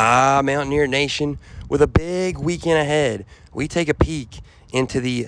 [0.00, 4.38] Ah, Mountaineer Nation, with a big weekend ahead, we take a peek
[4.72, 5.26] into the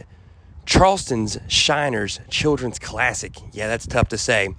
[0.65, 3.35] Charleston's Shriners Children's Classic.
[3.51, 4.55] Yeah, that's tough to say.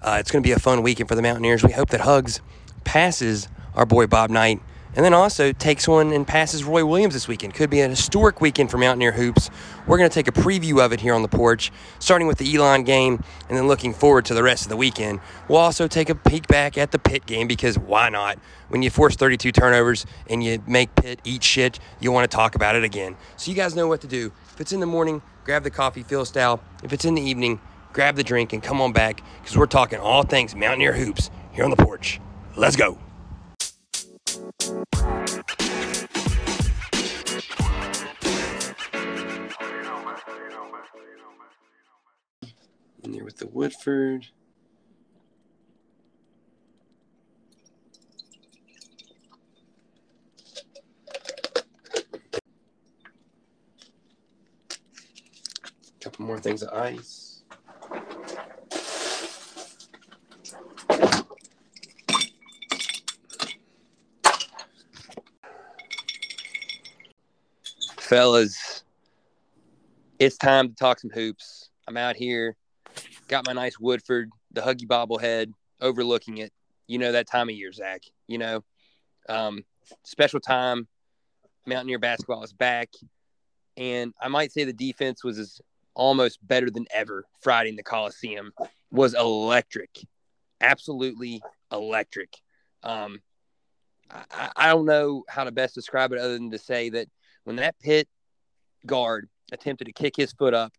[0.00, 1.64] Uh, it's going to be a fun weekend for the Mountaineers.
[1.64, 2.40] We hope that Hugs
[2.84, 4.60] passes our boy Bob Knight
[4.96, 7.54] and then also takes one and passes Roy Williams this weekend.
[7.54, 9.50] Could be an historic weekend for Mountaineer Hoops.
[9.86, 12.56] We're going to take a preview of it here on the porch, starting with the
[12.56, 15.20] Elon game and then looking forward to the rest of the weekend.
[15.48, 18.38] We'll also take a peek back at the Pitt game because why not?
[18.68, 22.54] When you force 32 turnovers and you make Pitt eat shit, you want to talk
[22.54, 23.16] about it again.
[23.36, 24.32] So you guys know what to do.
[24.54, 26.62] If it's in the morning, grab the coffee, Phil style.
[26.82, 27.60] If it's in the evening,
[27.92, 31.64] grab the drink and come on back because we're talking all things Mountaineer Hoops here
[31.64, 32.18] on the porch.
[32.56, 32.98] Let's go.
[34.66, 34.74] In
[43.12, 44.26] there with the Woodford.
[56.00, 57.25] Couple more things of ice.
[68.06, 68.84] Fellas,
[70.20, 71.70] it's time to talk some hoops.
[71.88, 72.54] I'm out here,
[73.26, 76.52] got my nice Woodford, the Huggy bobblehead, overlooking it.
[76.86, 78.02] You know that time of year, Zach.
[78.28, 78.64] You know,
[79.28, 79.64] um,
[80.04, 80.86] special time.
[81.66, 82.90] Mountaineer basketball is back,
[83.76, 85.60] and I might say the defense was as
[85.94, 87.24] almost better than ever.
[87.40, 88.52] Friday in the Coliseum
[88.92, 89.90] was electric,
[90.60, 92.36] absolutely electric.
[92.84, 93.20] Um,
[94.30, 97.08] I, I don't know how to best describe it other than to say that
[97.46, 98.08] when that Pitt
[98.86, 100.72] guard attempted to kick his foot up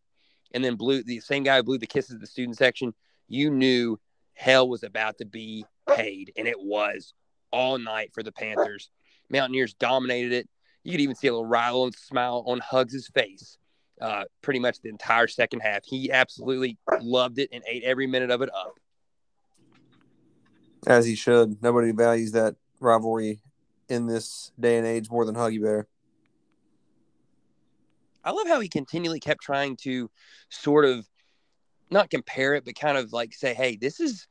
[0.54, 2.94] and then blew the same guy who blew the kisses the student section,
[3.30, 3.98] you knew
[4.34, 7.14] hell was about to be paid, and it was
[7.54, 8.90] all night for the Panthers.
[9.30, 10.50] Mountaineers dominated it.
[10.84, 13.58] You could even see a little rile and smile on Hugs' face
[14.02, 15.86] uh, pretty much the entire second half.
[15.86, 18.78] He absolutely loved it and ate every minute of it up.
[20.86, 21.64] As he should.
[21.64, 23.40] Nobody values that rivalry
[23.88, 25.88] in this day and age more than Huggy Bear.
[28.28, 30.12] I love how he continually kept trying to
[30.50, 31.08] sort of
[31.90, 34.28] not compare it, but kind of like say, hey, this is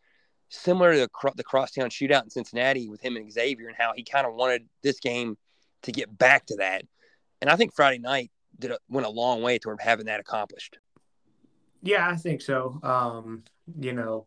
[0.50, 4.04] similar to the, the crosstown shootout in Cincinnati with him and Xavier, and how he
[4.04, 5.38] kind of wanted this game
[5.82, 6.82] to get back to that.
[7.40, 10.78] And I think Friday night did a, went a long way toward having that accomplished.
[11.82, 12.78] Yeah, I think so.
[12.82, 13.44] Um,
[13.80, 14.26] you know,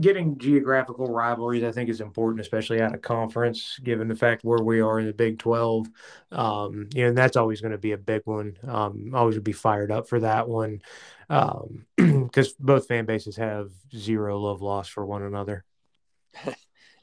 [0.00, 4.62] getting geographical rivalries, I think, is important, especially out of conference, given the fact where
[4.62, 5.86] we are in the Big 12.
[6.32, 8.56] Um, you know, and that's always going to be a big one.
[8.66, 10.82] Um, always would be fired up for that one
[11.28, 15.64] because um, both fan bases have zero love lost for one another.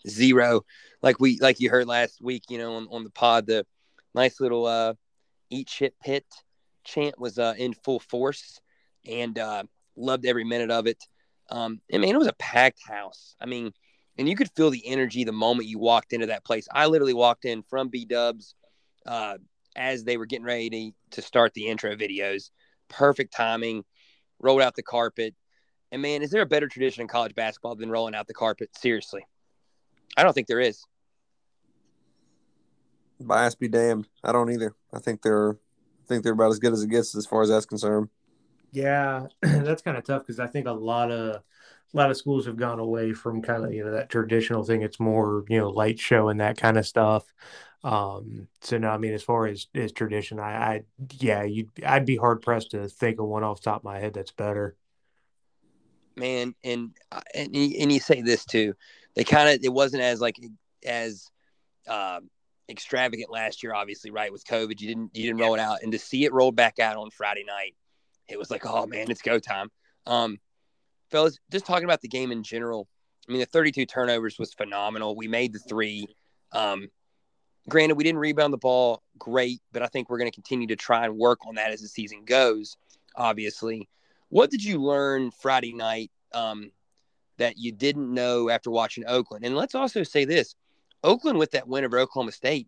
[0.07, 0.61] zero,
[1.01, 3.65] like we like you heard last week, you know, on, on the pod, the
[4.13, 4.93] nice little uh,
[5.49, 6.25] eat shit Pitt
[6.83, 8.59] chant was uh, in full force
[9.05, 9.63] and uh,
[9.95, 11.03] loved every minute of it.
[11.49, 13.35] Um, I mean, it was a packed house.
[13.39, 13.71] I mean,
[14.17, 16.67] and you could feel the energy the moment you walked into that place.
[16.71, 18.55] I literally walked in from B Dubs
[19.05, 19.37] uh,
[19.75, 20.69] as they were getting ready
[21.11, 22.49] to, to start the intro videos.
[22.89, 23.83] Perfect timing.
[24.39, 25.35] Rolled out the carpet.
[25.91, 28.69] And man, is there a better tradition in college basketball than rolling out the carpet?
[28.75, 29.25] Seriously,
[30.17, 30.83] I don't think there is.
[33.19, 34.07] Bias be damned.
[34.23, 34.75] I don't either.
[34.93, 37.49] I think they're, I think they're about as good as it gets as far as
[37.49, 38.09] that's concerned.
[38.71, 41.41] Yeah, that's kind of tough because I think a lot of
[41.93, 44.81] a lot of schools have gone away from kind of you know that traditional thing.
[44.81, 47.33] It's more you know light show and that kind of stuff.
[47.83, 50.83] Um, so no, I mean as far as as tradition, I, I
[51.19, 54.13] yeah, you I'd be hard pressed to think of one off top of my head
[54.13, 54.75] that's better.
[56.15, 58.73] Man, and uh, and and you say this too,
[59.15, 60.35] they kind of it wasn't as like
[60.85, 61.29] as
[61.87, 62.19] uh,
[62.67, 64.31] extravagant last year, obviously, right?
[64.31, 66.79] With COVID, you didn't you didn't roll it out, and to see it rolled back
[66.79, 67.75] out on Friday night
[68.27, 69.69] it was like, oh man, it's go time.
[70.05, 70.39] Um,
[71.09, 72.87] fellas, just talking about the game in general.
[73.27, 75.15] I mean, the 32 turnovers was phenomenal.
[75.15, 76.07] We made the three.
[76.51, 76.87] Um,
[77.67, 80.75] granted, we didn't rebound the ball great, but I think we're going to continue to
[80.75, 82.77] try and work on that as the season goes.
[83.15, 83.89] Obviously,
[84.29, 86.71] what did you learn Friday night um,
[87.37, 89.45] that you didn't know after watching Oakland?
[89.45, 90.55] And let's also say this:
[91.03, 92.67] Oakland with that win over Oklahoma State,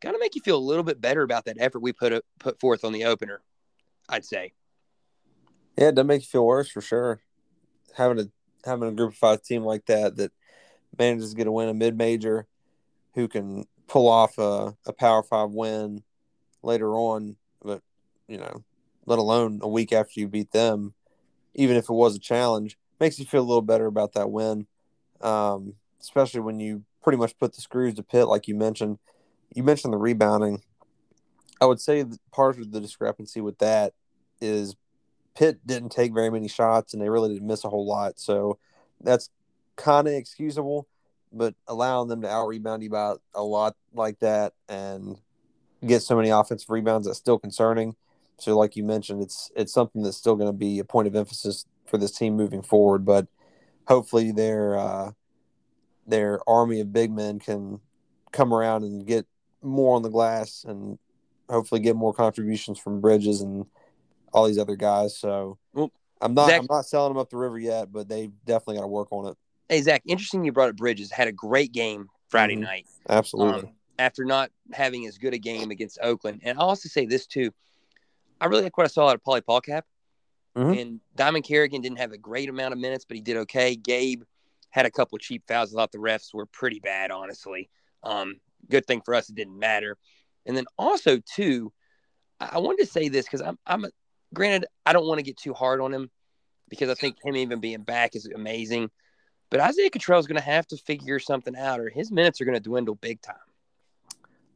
[0.00, 2.60] kind of make you feel a little bit better about that effort we put put
[2.60, 3.42] forth on the opener.
[4.08, 4.52] I'd say.
[5.78, 7.20] Yeah, that makes you feel worse for sure.
[7.96, 10.32] Having a having a group of five team like that that
[10.98, 12.48] manages to get a win a mid major,
[13.14, 16.02] who can pull off a, a power five win
[16.64, 17.80] later on, but
[18.26, 18.64] you know,
[19.06, 20.94] let alone a week after you beat them,
[21.54, 24.66] even if it was a challenge, makes you feel a little better about that win.
[25.20, 28.98] Um, especially when you pretty much put the screws to Pitt, like you mentioned.
[29.54, 30.60] You mentioned the rebounding.
[31.60, 33.94] I would say part of the discrepancy with that
[34.40, 34.74] is
[35.38, 38.18] Pitt didn't take very many shots and they really didn't miss a whole lot.
[38.18, 38.58] So
[39.00, 39.30] that's
[39.76, 40.88] kind of excusable,
[41.32, 45.16] but allowing them to out rebound you by a lot like that and
[45.86, 47.94] get so many offensive rebounds that's still concerning.
[48.38, 51.14] So, like you mentioned, it's it's something that's still going to be a point of
[51.14, 53.04] emphasis for this team moving forward.
[53.04, 53.28] But
[53.86, 55.12] hopefully, their uh,
[56.04, 57.78] their army of big men can
[58.32, 59.24] come around and get
[59.62, 60.98] more on the glass and
[61.48, 63.66] hopefully get more contributions from Bridges and
[64.38, 65.18] all these other guys.
[65.18, 68.30] So well, I'm not Zach, I'm not selling them up the river yet, but they
[68.46, 69.36] definitely got to work on it.
[69.68, 71.10] Hey Zach, interesting you brought up Bridges.
[71.10, 72.64] Had a great game Friday mm-hmm.
[72.64, 72.86] night.
[73.08, 73.68] Absolutely.
[73.68, 77.26] Um, after not having as good a game against Oakland, and I'll also say this
[77.26, 77.52] too,
[78.40, 79.82] I really like what I saw out of Pauly Paulicap.
[80.56, 80.78] Mm-hmm.
[80.78, 83.76] And Dimon Carrigan didn't have a great amount of minutes, but he did okay.
[83.76, 84.22] Gabe
[84.70, 85.74] had a couple cheap fouls.
[85.74, 87.70] I thought the refs were pretty bad, honestly.
[88.02, 89.96] Um, good thing for us, it didn't matter.
[90.46, 91.72] And then also too,
[92.40, 93.84] I wanted to say this because I'm I'm
[94.34, 96.10] granted I don't want to get too hard on him
[96.68, 98.90] because I think him even being back is amazing.
[99.50, 102.44] But Isaiah Cottrell is going to have to figure something out, or his minutes are
[102.44, 103.36] going to dwindle big time.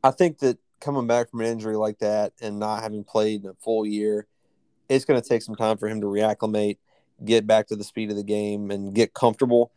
[0.05, 3.51] I think that coming back from an injury like that and not having played in
[3.51, 4.27] a full year,
[4.89, 6.77] it's going to take some time for him to reacclimate,
[7.25, 9.73] get back to the speed of the game, and get comfortable.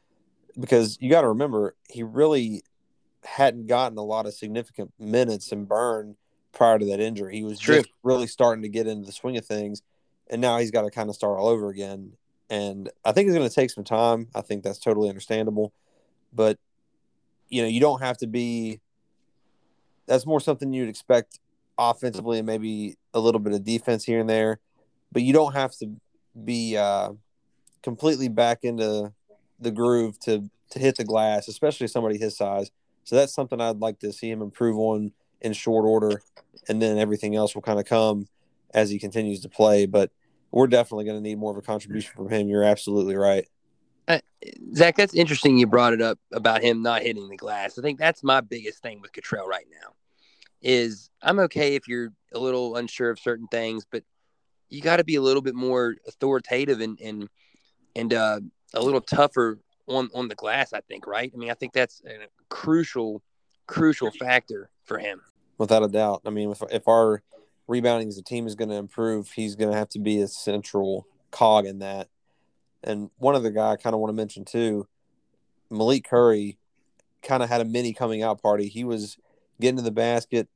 [0.59, 2.63] Because you got to remember, he really
[3.23, 6.17] hadn't gotten a lot of significant minutes and burn
[6.55, 7.35] prior to that injury.
[7.35, 7.77] He was True.
[7.77, 9.83] just really starting to get into the swing of things,
[10.29, 12.13] and now he's got to kind of start all over again.
[12.49, 14.29] And I think it's going to take some time.
[14.33, 15.73] I think that's totally understandable,
[16.33, 16.57] but
[17.49, 18.79] you know, you don't have to be.
[20.07, 21.39] That's more something you'd expect
[21.77, 24.59] offensively, and maybe a little bit of defense here and there,
[25.11, 25.95] but you don't have to
[26.43, 27.11] be uh,
[27.83, 29.13] completely back into
[29.59, 32.71] the groove to to hit the glass, especially somebody his size.
[33.03, 36.21] So that's something I'd like to see him improve on in short order,
[36.67, 38.27] and then everything else will kind of come
[38.73, 39.85] as he continues to play.
[39.85, 40.11] But
[40.51, 42.47] we're definitely going to need more of a contribution from him.
[42.47, 43.47] You're absolutely right.
[44.07, 44.19] Uh,
[44.75, 45.57] Zach, that's interesting.
[45.57, 47.77] You brought it up about him not hitting the glass.
[47.77, 49.93] I think that's my biggest thing with Cottrell right now.
[50.61, 54.03] Is I'm okay if you're a little unsure of certain things, but
[54.69, 57.29] you got to be a little bit more authoritative and and
[57.95, 58.39] and uh,
[58.73, 60.73] a little tougher on on the glass.
[60.73, 61.31] I think, right?
[61.33, 63.21] I mean, I think that's a crucial
[63.67, 65.21] crucial factor for him.
[65.57, 66.21] Without a doubt.
[66.25, 67.21] I mean, if if our
[67.67, 70.27] rebounding as a team is going to improve, he's going to have to be a
[70.27, 72.09] central cog in that.
[72.83, 74.87] And one other guy I kind of want to mention too,
[75.69, 76.57] Malik Curry,
[77.23, 78.67] kind of had a mini coming out party.
[78.67, 79.17] He was
[79.59, 80.47] getting to the basket,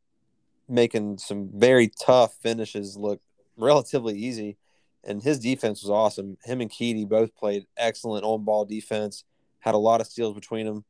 [0.67, 3.21] making some very tough finishes look
[3.57, 4.57] relatively easy
[5.03, 6.37] and his defense was awesome.
[6.43, 9.23] Him and Keedy both played excellent on ball defense.
[9.59, 10.85] Had a lot of steals between them.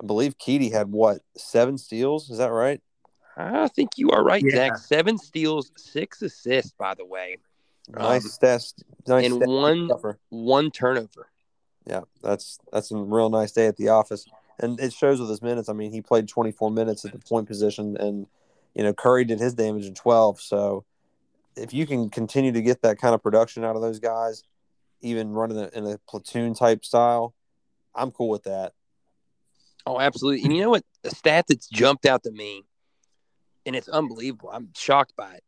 [0.00, 2.30] I believe Keedy had what seven steals?
[2.30, 2.80] Is that right?
[3.36, 4.56] I think you are right, yeah.
[4.56, 4.78] Zach.
[4.78, 6.72] Seven steals, six assists.
[6.72, 7.36] By the way,
[7.88, 8.74] nice um, stats.
[9.06, 9.90] Nice and one
[10.30, 11.28] one turnover.
[11.86, 14.26] Yeah, that's that's a real nice day at the office,
[14.58, 15.68] and it shows with his minutes.
[15.68, 18.26] I mean, he played 24 minutes at the point position, and
[18.74, 20.40] you know Curry did his damage in 12.
[20.40, 20.84] So
[21.56, 24.42] if you can continue to get that kind of production out of those guys,
[25.00, 27.34] even running in a platoon type style,
[27.94, 28.72] I'm cool with that.
[29.86, 30.44] Oh, absolutely.
[30.44, 30.84] And you know what?
[31.04, 32.64] A stat that's jumped out to me,
[33.66, 34.50] and it's unbelievable.
[34.52, 35.44] I'm shocked by it.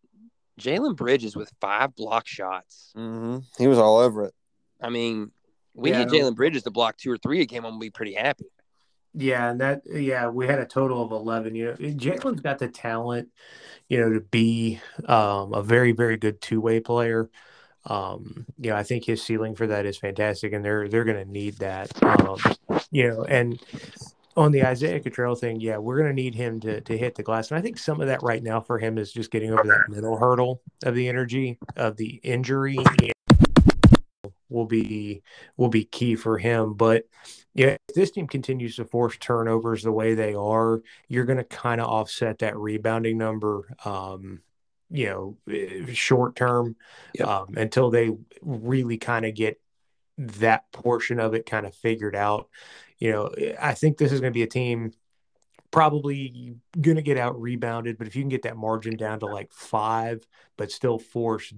[0.60, 2.92] Jalen Bridges with five block shots.
[2.96, 3.38] Mm-hmm.
[3.58, 4.34] He was all over it.
[4.80, 5.30] I mean,
[5.74, 7.64] we yeah, need Jalen Bridges to block two or three a game.
[7.64, 8.46] I'm gonna be pretty happy.
[9.14, 11.54] Yeah, and that yeah, we had a total of eleven.
[11.54, 13.28] You know, Jalen's got the talent,
[13.88, 17.30] you know, to be um, a very very good two way player.
[17.84, 21.24] Um, you know, I think his ceiling for that is fantastic, and they're they're going
[21.24, 21.90] to need that.
[22.02, 22.38] Um,
[22.90, 23.60] you know, and
[24.36, 27.22] on the Isaiah Cottrell thing, yeah, we're going to need him to to hit the
[27.22, 29.64] glass, and I think some of that right now for him is just getting over
[29.64, 32.78] that mental hurdle of the energy of the injury
[34.52, 35.22] will be
[35.56, 36.74] will be key for him.
[36.74, 37.04] But
[37.54, 41.44] yeah, if this team continues to force turnovers the way they are, you're going to
[41.44, 43.74] kind of offset that rebounding number.
[43.84, 44.40] Um,
[44.90, 46.76] you know, eh, short term
[47.14, 47.26] yep.
[47.26, 48.10] um, until they
[48.42, 49.58] really kind of get
[50.18, 52.48] that portion of it kind of figured out.
[53.02, 53.30] You know,
[53.60, 54.92] I think this is going to be a team
[55.72, 59.26] probably going to get out rebounded, but if you can get that margin down to
[59.26, 60.24] like five,
[60.56, 61.52] but still force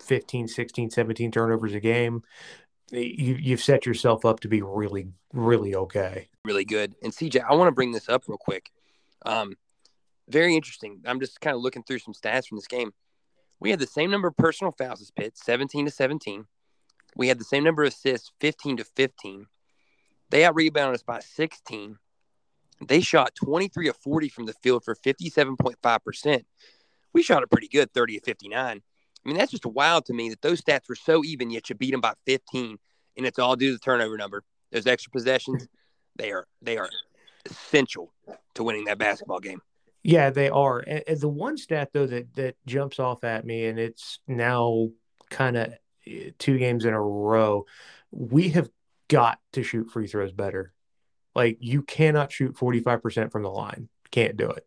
[0.00, 2.22] 15, 16, 17 turnovers a game,
[2.90, 6.30] you, you've set yourself up to be really, really okay.
[6.46, 6.94] Really good.
[7.02, 8.70] And CJ, I want to bring this up real quick.
[9.26, 9.58] Um,
[10.30, 11.02] very interesting.
[11.04, 12.94] I'm just kind of looking through some stats from this game.
[13.60, 16.46] We had the same number of personal fouls as Pitt, 17 to 17.
[17.14, 19.48] We had the same number of assists, 15 to 15.
[20.32, 21.98] They out rebounded us by 16.
[22.88, 26.44] They shot 23 of 40 from the field for 57.5%.
[27.12, 28.82] We shot it pretty good, 30 of 59.
[29.24, 31.76] I mean, that's just wild to me that those stats were so even, yet you
[31.76, 32.78] beat them by 15,
[33.18, 34.42] and it's all due to the turnover number.
[34.72, 35.68] Those extra possessions,
[36.16, 36.88] they are they are
[37.44, 38.10] essential
[38.54, 39.60] to winning that basketball game.
[40.02, 40.78] Yeah, they are.
[40.78, 44.88] And, and the one stat though that that jumps off at me, and it's now
[45.28, 45.74] kind of
[46.06, 47.66] eh, two games in a row,
[48.10, 48.70] we have
[49.12, 50.72] got to shoot free throws better.
[51.34, 53.90] Like you cannot shoot 45% from the line.
[54.10, 54.66] Can't do it.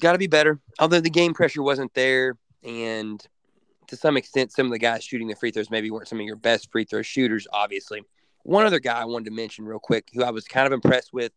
[0.00, 0.60] Got to be better.
[0.80, 3.24] Although the game pressure wasn't there, and
[3.86, 6.26] to some extent, some of the guys shooting the free throws maybe weren't some of
[6.26, 7.46] your best free throw shooters.
[7.52, 8.02] Obviously,
[8.42, 11.12] one other guy I wanted to mention real quick, who I was kind of impressed
[11.12, 11.32] with,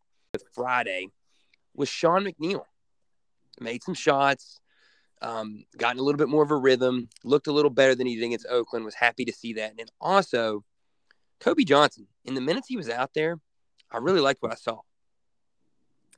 [0.54, 1.10] Friday,
[1.76, 2.64] was Sean McNeil.
[3.60, 4.60] Made some shots,
[5.22, 8.16] um, gotten a little bit more of a rhythm, looked a little better than he
[8.16, 8.86] did against Oakland.
[8.86, 10.64] Was happy to see that, and then also
[11.40, 12.08] Kobe Johnson.
[12.26, 13.40] In the minutes he was out there,
[13.92, 14.82] I really liked what I saw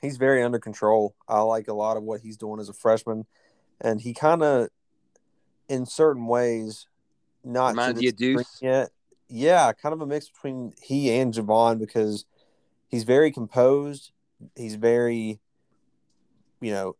[0.02, 1.16] he's very under control.
[1.28, 3.26] I like a lot of what he's doing as a freshman,
[3.80, 4.70] and he kind of,
[5.70, 6.88] in certain ways,
[7.44, 8.60] not reminds you Deuce.
[8.62, 8.90] Yet,
[9.30, 12.26] yeah, kind of a mix between he and Jevon because
[12.88, 14.12] he's very composed.
[14.56, 15.40] He's very,
[16.60, 16.96] you know,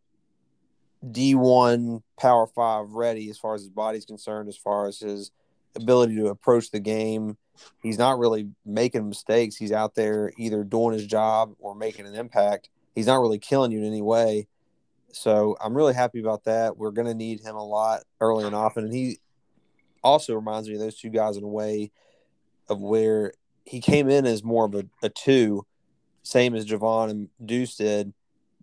[1.10, 5.30] D one Power Five ready as far as his body's concerned, as far as his
[5.74, 7.36] ability to approach the game.
[7.82, 9.56] He's not really making mistakes.
[9.56, 13.72] He's out there either doing his job or making an impact he's not really killing
[13.72, 14.46] you in any way.
[15.12, 16.76] So I'm really happy about that.
[16.76, 18.84] We're going to need him a lot early and often.
[18.84, 19.18] And he
[20.02, 21.90] also reminds me of those two guys in a way
[22.68, 23.32] of where
[23.64, 25.66] he came in as more of a, a two,
[26.22, 28.12] same as Jevon and Deuce did,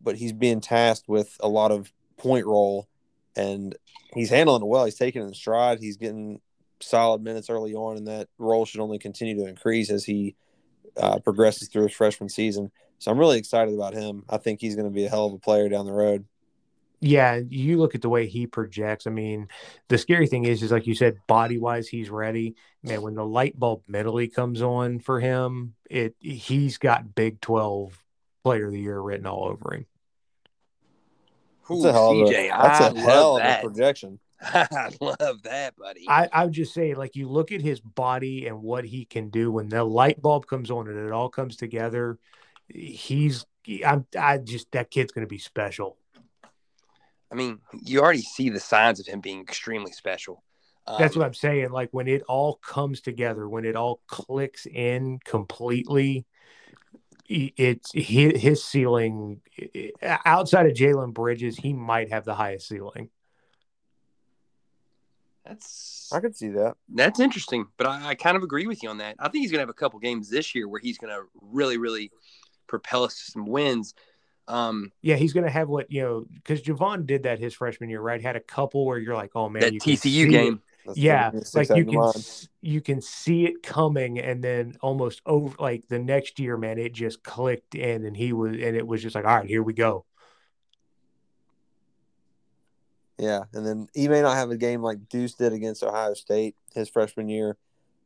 [0.01, 2.87] but he's being tasked with a lot of point role
[3.35, 3.75] and
[4.13, 4.85] he's handling it well.
[4.85, 5.79] He's taking it in stride.
[5.79, 6.41] He's getting
[6.81, 10.35] solid minutes early on, and that role should only continue to increase as he
[10.97, 12.71] uh, progresses through his freshman season.
[12.99, 14.23] So I'm really excited about him.
[14.29, 16.25] I think he's going to be a hell of a player down the road.
[17.01, 19.07] Yeah, you look at the way he projects.
[19.07, 19.47] I mean,
[19.87, 22.55] the scary thing is, is like you said, body wise, he's ready.
[22.83, 27.97] Man, when the light bulb mentally comes on for him, it he's got Big Twelve
[28.43, 29.85] Player of the Year written all over him.
[31.71, 34.19] Ooh, that's a hell, CJ, of, a, that's a hell of a projection.
[34.41, 36.05] I love that, buddy.
[36.07, 39.29] I, I would just say, like, you look at his body and what he can
[39.29, 42.17] do when the light bulb comes on and it all comes together
[42.69, 43.45] he's
[43.85, 45.97] I'm, I just that kid's going to be special.
[47.31, 50.43] I mean, you already see the signs of him being extremely special.
[50.87, 51.69] Um, That's what I'm saying.
[51.69, 56.25] Like when it all comes together, when it all clicks in completely,
[57.29, 59.41] it's his, his ceiling
[60.01, 61.57] outside of Jalen Bridges.
[61.57, 63.09] He might have the highest ceiling.
[65.45, 66.75] That's I could see that.
[66.89, 69.15] That's interesting, but I, I kind of agree with you on that.
[69.19, 71.23] I think he's going to have a couple games this year where he's going to
[71.41, 72.11] really, really
[72.67, 73.93] propel us to some wins.
[74.47, 77.89] Um, yeah, he's going to have what you know because Jevon did that his freshman
[77.89, 78.21] year, right?
[78.21, 80.61] Had a couple where you're like, oh man, that TCU game.
[80.95, 82.13] Yeah, like you can
[82.61, 86.93] you can see it coming, and then almost over like the next year, man, it
[86.93, 89.73] just clicked in, and he was, and it was just like, all right, here we
[89.73, 90.05] go.
[93.17, 96.55] Yeah, and then he may not have a game like Deuce did against Ohio State
[96.73, 97.57] his freshman year,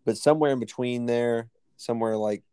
[0.06, 2.44] but somewhere in between there, somewhere like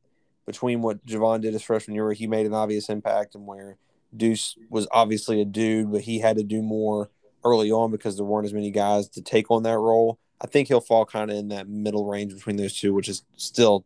[0.47, 3.79] between what Jevon did his freshman year, where he made an obvious impact, and where
[4.15, 7.11] Deuce was obviously a dude, but he had to do more
[7.45, 10.19] early on because there weren't as many guys to take on that role.
[10.41, 13.23] I think he'll fall kind of in that middle range between those two, which is
[13.37, 13.85] still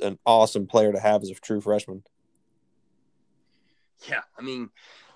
[0.00, 2.02] an awesome player to have as a true freshman.
[4.08, 4.70] Yeah, I mean,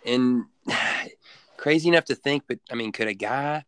[0.05, 0.45] and
[1.57, 3.65] crazy enough to think, but I mean, could a guy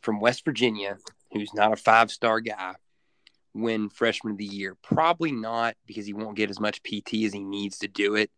[0.00, 0.98] from West Virginia
[1.32, 2.74] who's not a five star guy
[3.52, 4.76] win freshman of the year?
[4.82, 8.30] Probably not because he won't get as much PT as he needs to do it.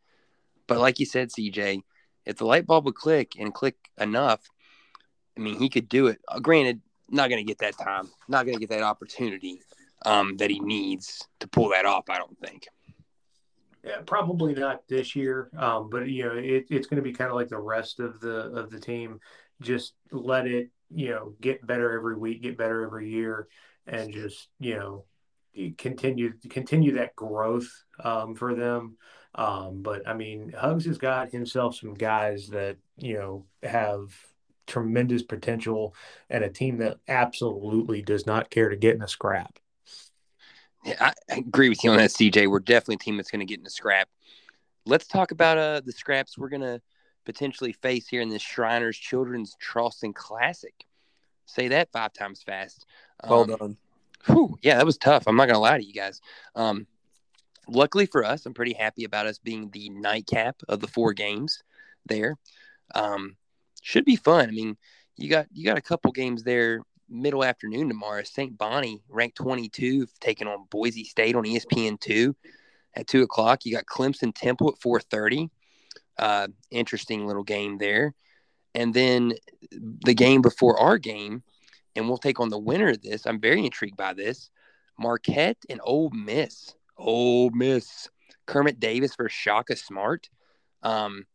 [0.66, 1.82] But like you said, CJ,
[2.24, 4.40] if the light bulb would click and click enough,
[5.36, 6.20] I mean, he could do it.
[6.28, 9.60] Uh, granted, not going to get that time, not going to get that opportunity
[10.04, 12.08] um, that he needs to pull that off.
[12.08, 12.66] I don't think.
[13.84, 17.30] Yeah, probably not this year, um, but you know, it, it's going to be kind
[17.30, 19.20] of like the rest of the of the team.
[19.60, 23.46] Just let it, you know, get better every week, get better every year,
[23.86, 25.04] and just you know
[25.78, 27.68] continue continue that growth
[28.02, 28.96] um, for them.
[29.36, 34.10] Um, but I mean, Hugs has got himself some guys that you know have
[34.66, 35.94] tremendous potential
[36.30, 39.58] and a team that absolutely does not care to get in a scrap.
[40.84, 42.48] Yeah, I agree with you on that, CJ.
[42.48, 44.08] We're definitely a team that's going to get in a scrap.
[44.84, 46.80] Let's talk about uh, the scraps we're going to
[47.24, 50.86] potentially face here in this Shriners Children's Charleston Classic.
[51.44, 52.86] Say that five times fast.
[53.22, 53.76] Um, well done.
[54.26, 55.24] Whew, yeah, that was tough.
[55.26, 56.20] I'm not gonna lie to you guys.
[56.54, 56.86] Um,
[57.68, 61.62] luckily for us, I'm pretty happy about us being the nightcap of the four games
[62.06, 62.36] there.
[62.94, 63.36] Um,
[63.86, 64.48] should be fun.
[64.48, 64.76] I mean,
[65.16, 68.24] you got you got a couple games there middle afternoon tomorrow.
[68.24, 68.58] St.
[68.58, 72.34] Bonnie ranked 22, taking on Boise State on ESPN two
[72.94, 73.64] at two o'clock.
[73.64, 75.50] You got Clemson Temple at 4:30.
[76.18, 78.12] Uh, interesting little game there.
[78.74, 79.34] And then
[79.70, 81.44] the game before our game,
[81.94, 83.24] and we'll take on the winner of this.
[83.24, 84.50] I'm very intrigued by this.
[84.98, 86.74] Marquette and Ole Miss.
[86.96, 88.08] Ole Miss.
[88.46, 90.28] Kermit Davis versus Shaka Smart.
[90.82, 91.26] Um,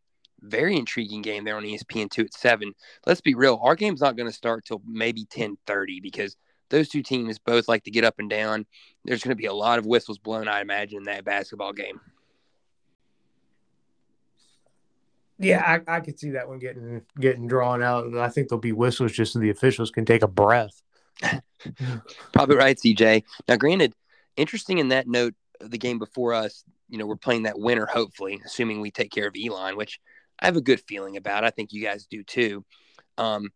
[0.42, 2.74] very intriguing game there on ESPN two at seven.
[3.06, 6.36] Let's be real, our game's not going to start till maybe ten thirty because
[6.70, 8.66] those two teams both like to get up and down.
[9.06, 12.00] There's going to be a lot of whistles blown, I imagine, in that basketball game.
[15.38, 18.16] Yeah, I, I could see that one getting getting drawn out.
[18.16, 20.82] I think there'll be whistles just so the officials can take a breath.
[22.32, 23.24] Probably right, CJ.
[23.48, 23.94] Now, granted,
[24.38, 28.40] interesting in that note, the game before us, you know, we're playing that winner, hopefully,
[28.46, 30.00] assuming we take care of Elon, which
[30.42, 31.44] I have a good feeling about.
[31.44, 32.66] I think you guys do too.
[33.18, 33.50] Um,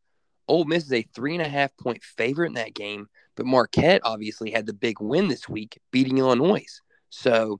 [0.48, 4.02] Ole Miss is a three and a half point favorite in that game, but Marquette
[4.04, 6.66] obviously had the big win this week, beating Illinois.
[7.10, 7.60] So,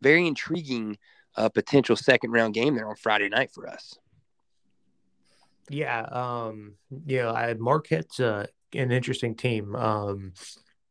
[0.00, 0.98] very intriguing
[1.36, 3.98] uh, potential second round game there on Friday night for us.
[5.68, 6.74] Yeah, um,
[7.06, 9.74] you know, I, Marquette's uh, an interesting team.
[9.74, 10.34] Um,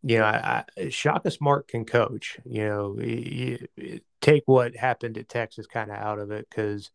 [0.03, 2.37] you know, I, I, Shaka Smart can coach.
[2.45, 6.91] You know, you, you take what happened at Texas kind of out of it because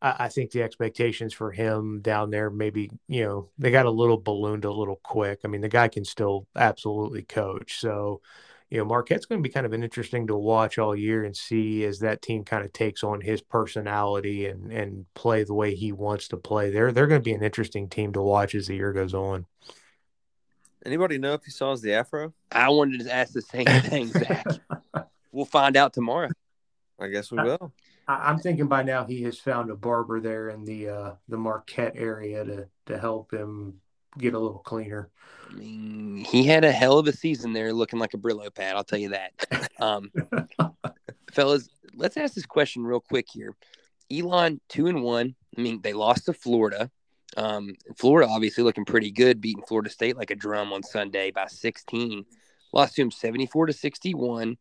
[0.00, 3.90] I, I, think the expectations for him down there maybe you know they got a
[3.90, 5.40] little ballooned a little quick.
[5.44, 7.80] I mean, the guy can still absolutely coach.
[7.80, 8.20] So,
[8.70, 11.36] you know, Marquette's going to be kind of an interesting to watch all year and
[11.36, 15.74] see as that team kind of takes on his personality and and play the way
[15.74, 16.70] he wants to play.
[16.70, 19.46] They're they're going to be an interesting team to watch as the year goes on.
[20.84, 22.32] Anybody know if he saw the afro?
[22.50, 24.46] I wanted to ask the same thing, Zach.
[25.32, 26.30] we'll find out tomorrow.
[26.98, 27.72] I guess we uh, will.
[28.10, 31.36] I, am thinking by now he has found a barber there in the uh, the
[31.36, 33.74] Marquette area to to help him
[34.18, 35.10] get a little cleaner.
[35.48, 38.76] I mean, he had a hell of a season there, looking like a Brillo pad.
[38.76, 39.32] I'll tell you that.
[39.80, 40.10] Um,
[41.32, 43.56] fellas, let's ask this question real quick here.
[44.12, 45.34] Elon two and one.
[45.56, 46.90] I mean, they lost to Florida.
[47.38, 51.46] Um, Florida obviously looking pretty good, beating Florida State like a drum on Sunday by
[51.46, 52.26] 16.
[52.74, 54.58] Lost to him 74 to 61.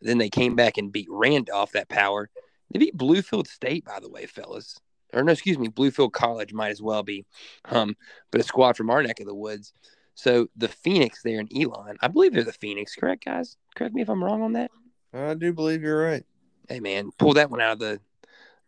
[0.00, 2.30] Then they came back and beat Randolph, that power.
[2.72, 4.78] They beat Bluefield State, by the way, fellas.
[5.12, 7.26] Or no, excuse me, Bluefield College might as well be.
[7.66, 7.96] Um,
[8.30, 9.72] but a squad from our neck of the woods.
[10.14, 13.56] So the Phoenix there in Elon, I believe they're the Phoenix, correct, guys?
[13.74, 14.70] Correct me if I'm wrong on that.
[15.12, 16.24] I do believe you're right.
[16.68, 18.00] Hey, man, pull that one out of the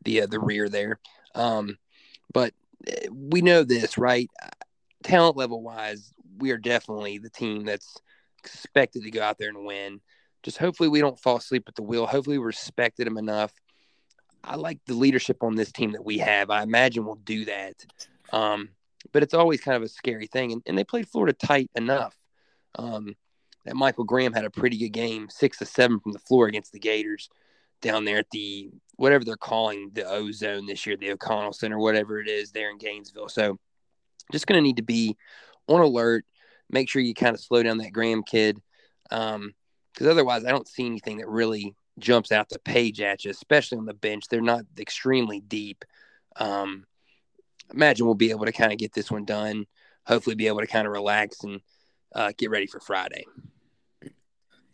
[0.05, 0.99] the uh, the rear there.
[1.35, 1.79] Um,
[2.33, 2.53] but
[2.87, 4.29] eh, we know this, right?
[5.03, 7.97] Talent level wise, we are definitely the team that's
[8.39, 10.01] expected to go out there and win.
[10.43, 12.07] Just hopefully we don't fall asleep at the wheel.
[12.07, 13.53] Hopefully we respected them enough.
[14.47, 16.51] I like the leadership on this team that we have.
[16.51, 17.85] I imagine we'll do that.
[18.33, 18.71] Um,
[19.13, 20.53] but it's always kind of a scary thing.
[20.53, 22.17] And, and they played Florida tight enough.
[22.77, 23.15] Um,
[23.65, 26.73] that Michael Graham had a pretty good game, six to seven from the floor against
[26.73, 27.31] the Gators
[27.81, 31.79] down there at the whatever they're calling the O zone this year, the O'Connell Center,
[31.79, 33.29] whatever it is there in Gainesville.
[33.29, 33.59] So
[34.33, 35.17] just going to need to be
[35.67, 36.25] on alert.
[36.71, 38.61] Make sure you kind of slow down that Graham kid.
[39.11, 39.55] Um,
[39.93, 43.79] because otherwise, I don't see anything that really jumps out the page at you, especially
[43.79, 44.29] on the bench.
[44.29, 45.85] They're not extremely deep.
[46.37, 46.85] Um,
[47.73, 49.67] imagine we'll be able to kind of get this one done.
[50.07, 51.61] Hopefully, be able to kind of relax and
[52.15, 53.25] uh, get ready for Friday.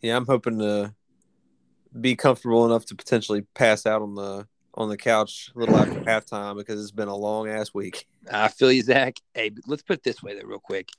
[0.01, 0.93] Yeah, I'm hoping to
[1.99, 5.99] be comfortable enough to potentially pass out on the on the couch a little after
[6.01, 8.07] halftime because it's been a long ass week.
[8.31, 9.17] I feel you, Zach.
[9.33, 10.89] Hey, let's put it this way, though, real quick.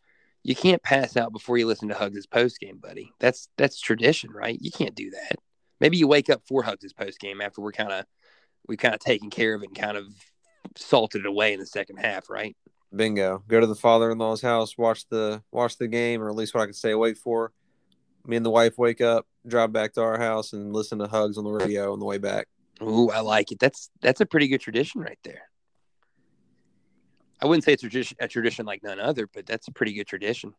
[0.43, 3.13] You can't pass out before you listen to Hugs' post game, buddy.
[3.19, 4.59] That's that's tradition, right?
[4.61, 5.37] You can't do that.
[5.83, 8.07] Maybe you wake up for Hugs' post game after we're kind of
[8.69, 10.07] we kind of taken care of it and kind of
[10.77, 12.57] salted it away in the second half, right?
[12.95, 13.43] Bingo.
[13.49, 16.67] Go to the father-in-law's house, watch the watch the game, or at least what I
[16.67, 17.53] can stay awake for.
[18.25, 21.37] Me and the wife wake up, drive back to our house, and listen to Hugs
[21.37, 22.47] on the radio on the way back.
[22.81, 23.59] Ooh, I like it.
[23.59, 25.49] That's that's a pretty good tradition right there.
[27.41, 29.95] I wouldn't say it's a tradition, a tradition like none other, but that's a pretty
[29.95, 30.55] good tradition.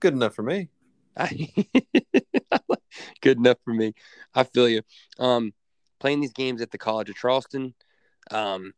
[0.00, 0.70] Good enough for me.
[3.22, 3.94] good enough for me.
[4.34, 4.82] I feel you.
[5.18, 5.52] Um,
[5.98, 7.74] playing these games at the College of Charleston,
[8.30, 8.72] um,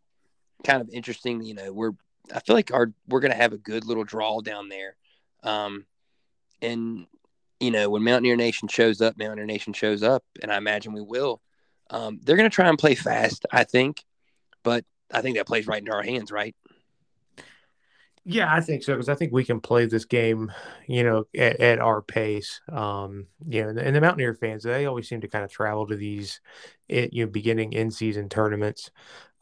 [0.64, 1.42] kind of interesting.
[1.42, 1.92] You know, we're
[2.34, 4.96] I feel like our we're gonna have a good little draw down there.
[5.42, 5.86] Um,
[6.62, 7.06] and
[7.60, 11.02] you know, when Mountaineer Nation shows up, Mountaineer Nation shows up, and I imagine we
[11.02, 11.40] will.
[11.90, 14.04] Um, they're gonna try and play fast, I think,
[14.62, 16.54] but I think that plays right into our hands, right?
[18.30, 20.52] Yeah, I think so because I think we can play this game,
[20.86, 22.60] you know, at, at our pace.
[22.70, 25.86] Um, you know, and, and, the Mountaineer fans they always seem to kind of travel
[25.86, 26.42] to these,
[26.90, 28.90] it, you know, beginning in season tournaments.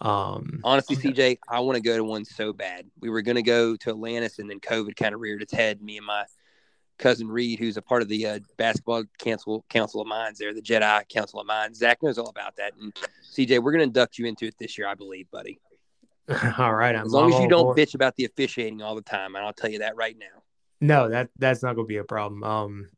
[0.01, 2.87] Um, Honestly, CJ, I want to go to one so bad.
[3.01, 5.83] We were going to go to Atlantis, and then COVID kind of reared its head.
[5.83, 6.25] Me and my
[6.97, 10.63] cousin Reed, who's a part of the uh, basketball council council of minds there, the
[10.63, 11.81] Jedi Council of Minds.
[11.81, 12.75] Zach knows all about that.
[12.81, 12.95] And
[13.35, 15.59] CJ, we're going to induct you into it this year, I believe, buddy.
[16.59, 16.95] all right.
[16.95, 17.79] I'm, as long I'm as you don't board.
[17.79, 20.43] bitch about the officiating all the time, and I'll tell you that right now.
[20.81, 22.43] No, that that's not going to be a problem.
[22.43, 22.89] Um,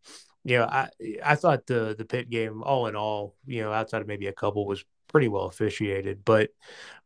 [0.45, 0.89] you know, I
[1.25, 4.33] I thought the the Pitt game, all in all, you know, outside of maybe a
[4.33, 6.25] couple, was pretty well officiated.
[6.25, 6.51] But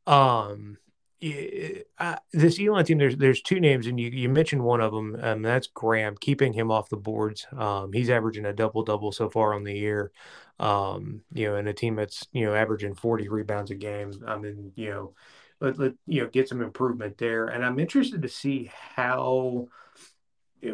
[0.06, 0.78] um,
[1.22, 5.16] I, this Elon team, there's there's two names, and you, you mentioned one of them.
[5.20, 6.16] Um, that's Graham.
[6.20, 9.74] Keeping him off the boards, um, he's averaging a double double so far on the
[9.74, 10.12] year.
[10.60, 14.12] Um, you know, and a team that's you know averaging 40 rebounds a game.
[14.26, 15.14] I mean, you know
[15.62, 17.46] let, let you know get some improvement there.
[17.46, 19.68] And I'm interested to see how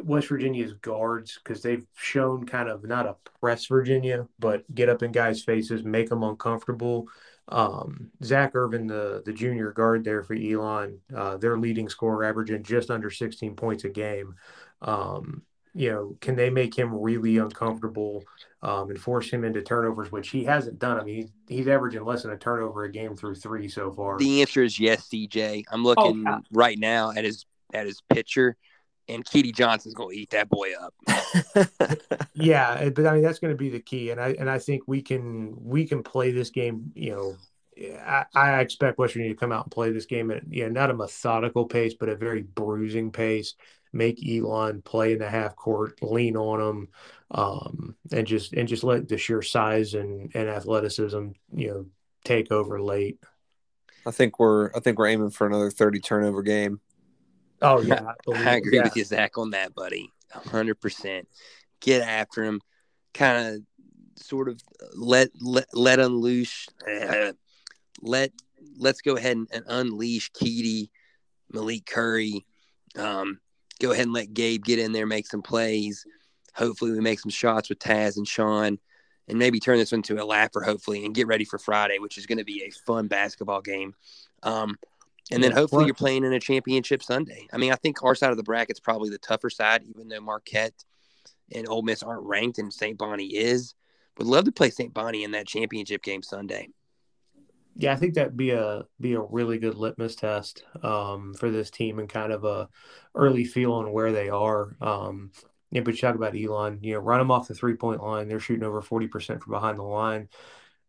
[0.03, 5.03] West Virginia's guards because they've shown kind of not a press Virginia, but get up
[5.03, 7.07] in guys' faces, make them uncomfortable.
[7.51, 12.63] Um, Zach Irvin, the the junior guard there for Elon, uh, their leading scorer, averaging
[12.63, 14.35] just under 16 points a game.
[14.83, 15.43] Um,
[15.75, 18.25] you know, can they make him really uncomfortable
[18.63, 20.99] um, and force him into turnovers, which he hasn't done?
[20.99, 24.19] I mean, he's, he's averaging less than a turnover a game through three so far.
[24.19, 25.65] The answer is yes, CJ.
[25.71, 26.39] I'm looking oh, yeah.
[26.53, 28.57] right now at his at his pitcher,
[29.09, 30.95] and Keedy Johnson's going to eat that boy up.
[32.35, 34.83] yeah, but I mean that's going to be the key, and I and I think
[34.87, 36.93] we can we can play this game.
[36.95, 37.37] You know,
[37.79, 40.71] I, I expect West Virginia to come out and play this game at you know
[40.71, 43.55] not a methodical pace, but a very bruising pace
[43.93, 46.89] make Elon play in the half court, lean on him,
[47.31, 51.87] um, and just and just let the sheer size and, and athleticism, you know,
[52.25, 53.19] take over late.
[54.07, 56.81] I think we're I think we're aiming for another thirty turnover game.
[57.63, 58.85] Oh yeah, I, I agree yeah.
[58.85, 60.13] with you, Zach, on that, buddy.
[60.31, 61.29] hundred percent.
[61.81, 62.61] Get after him,
[63.15, 64.61] kind of, sort of
[64.95, 67.33] let let let unleash, uh,
[68.01, 68.33] let
[68.77, 70.91] let's go ahead and, and unleash Keedy,
[71.53, 72.45] Malik Curry,
[72.97, 73.41] um,
[73.81, 76.05] go ahead and let Gabe get in there, make some plays.
[76.55, 78.79] Hopefully, we make some shots with Taz and Sean,
[79.29, 80.63] and maybe turn this into a laugher.
[80.63, 83.95] Hopefully, and get ready for Friday, which is going to be a fun basketball game.
[84.43, 84.77] Um,
[85.31, 87.47] and then hopefully you're playing in a championship Sunday.
[87.53, 90.21] I mean, I think our side of the bracket's probably the tougher side, even though
[90.21, 90.85] Marquette
[91.55, 92.97] and Ole Miss aren't ranked and St.
[92.97, 93.75] Bonnie is.
[94.17, 94.93] Would love to play St.
[94.93, 96.69] Bonnie in that championship game Sunday.
[97.81, 101.71] Yeah, I think that'd be a be a really good litmus test um, for this
[101.71, 102.69] team and kind of a
[103.15, 104.77] early feel on where they are.
[104.81, 105.31] Um,
[105.71, 108.27] yeah, but you talk about Elon, you know, run them off the three point line.
[108.27, 110.29] They're shooting over forty percent from behind the line,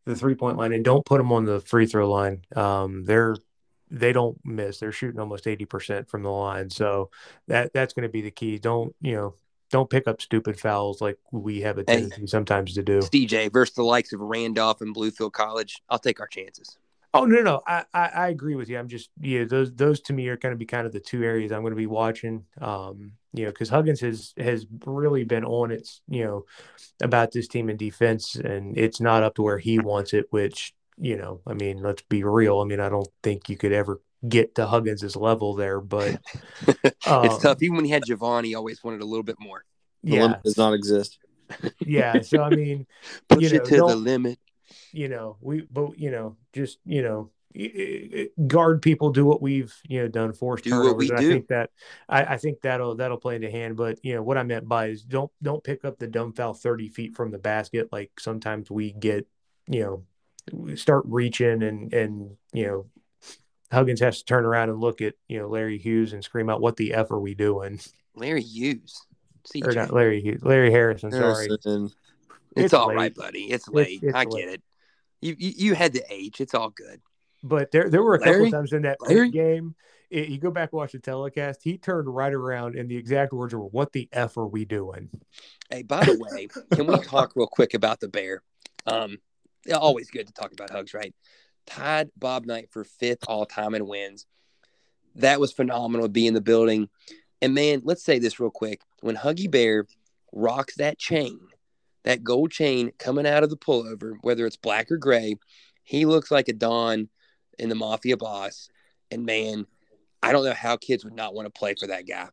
[0.06, 2.42] the three point line, and don't put them on the free throw line.
[2.56, 3.36] Um, they're
[3.92, 4.80] they don't miss.
[4.80, 7.12] They're shooting almost eighty percent from the line, so
[7.48, 8.58] that that's going to be the key.
[8.58, 9.36] Don't you know?
[9.70, 13.00] Don't pick up stupid fouls like we have a tendency hey, sometimes to do.
[13.00, 15.82] DJ versus the likes of Randolph and Bluefield College.
[15.90, 16.78] I'll take our chances.
[17.14, 18.78] Oh no, no, I, I, I agree with you.
[18.78, 21.24] I'm just yeah, those those to me are going to be kind of the two
[21.24, 22.46] areas I'm going to be watching.
[22.62, 26.46] Um, you know, because Huggins has has really been on its you know
[27.02, 30.28] about this team in defense, and it's not up to where he wants it.
[30.30, 32.60] Which you know, I mean, let's be real.
[32.60, 36.20] I mean, I don't think you could ever get to Huggins's level there, but
[36.68, 36.76] um,
[37.26, 37.62] it's tough.
[37.62, 39.64] Even when he had Jevon, he always wanted a little bit more.
[40.04, 40.22] The yeah.
[40.24, 41.20] limit does not exist.
[41.80, 42.86] yeah, so I mean,
[43.28, 44.40] push you know, it to the limit
[44.92, 47.30] you know, we, but you know, just you know,
[48.48, 50.92] guard people, do what we've you know done, force do turnovers.
[50.92, 51.16] What we do.
[51.16, 51.70] I think that
[52.08, 53.78] I, I, think that'll that'll play into hand.
[53.78, 56.54] But you know what I meant by is don't don't pick up the dumb foul
[56.54, 59.28] thirty feet from the basket like sometimes we get.
[59.72, 60.06] You
[60.52, 62.86] know, start reaching and and you know
[63.72, 66.62] Huggins has to turn around and look at you know Larry Hughes and scream out,
[66.62, 67.80] "What the f are we doing?"
[68.16, 69.06] Larry Hughes,
[69.48, 69.68] CJ.
[69.68, 71.12] or not Larry Hughes, Larry Harrison.
[71.12, 71.60] Harrison.
[71.62, 72.98] Sorry, it's, it's all late.
[72.98, 73.52] right, buddy.
[73.52, 74.00] It's late.
[74.02, 74.32] It's, it's I late.
[74.32, 74.62] get it.
[75.22, 76.42] You, you, you had the age.
[76.42, 77.02] It's all good.
[77.44, 78.46] But there there were a Larry?
[78.46, 78.98] couple times in that
[79.32, 79.76] game.
[80.10, 81.62] It, you go back and watch the telecast.
[81.64, 85.10] He turned right around, and the exact words were, "What the f are we doing?"
[85.70, 88.42] Hey, by the way, can we talk real quick about the bear?
[88.88, 89.20] Um,
[89.74, 91.14] always good to talk about hugs, right?
[91.70, 94.26] Tied Bob Knight for fifth all time in wins.
[95.16, 96.90] That was phenomenal to be in the building.
[97.42, 99.86] And man, let's say this real quick: when Huggy Bear
[100.32, 101.40] rocks that chain
[102.04, 105.36] that gold chain coming out of the pullover, whether it's black or gray,
[105.84, 107.10] he looks like a Don
[107.58, 108.70] in the Mafia boss.
[109.12, 109.66] And man,
[110.22, 112.30] I don't know how kids would not want to play for that guy.